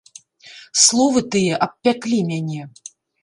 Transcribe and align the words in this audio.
Словы 0.83 1.19
тыя 1.35 1.59
абпяклі 1.65 2.19
мяне. 2.33 2.61